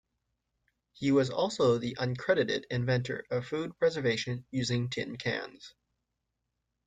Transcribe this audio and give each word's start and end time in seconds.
He 0.93 1.11
was 1.11 1.29
also 1.29 1.77
the 1.77 1.93
uncredited 1.99 2.63
inventor 2.71 3.23
of 3.29 3.45
food 3.45 3.77
preservation 3.77 4.47
using 4.49 4.89
tin 4.89 5.15
cans. 5.15 5.75